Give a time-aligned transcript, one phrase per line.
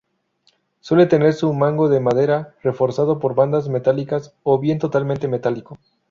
[0.79, 5.77] Suele tener su mango de madera reforzado por bandas metálicas, o bien totalmente metálico.